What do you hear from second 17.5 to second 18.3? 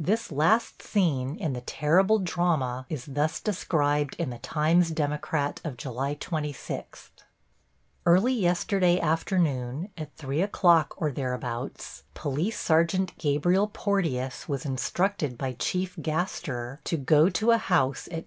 a house at